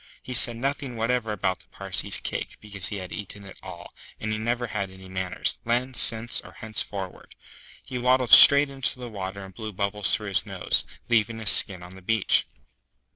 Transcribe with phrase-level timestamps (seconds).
[0.23, 4.31] He said nothing whatever about the Parsee's cake, because he had eaten it all; and
[4.31, 7.35] he never had any manners, then, since, or henceforward.
[7.83, 11.83] He waddled straight into the water and blew bubbles through his nose, leaving his skin
[11.83, 12.47] on the beach.